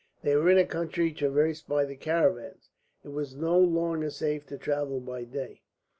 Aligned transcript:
They 0.23 0.35
were 0.35 0.49
in 0.49 0.57
a 0.57 0.65
country 0.65 1.11
traversed 1.13 1.67
by 1.69 1.85
the 1.85 1.95
caravans; 1.95 2.71
it 3.03 3.09
was 3.09 3.35
no 3.35 3.59
longer 3.59 4.09
safe 4.09 4.47
to 4.47 4.57
travel 4.57 4.99
by 4.99 5.25
day. 5.25 5.61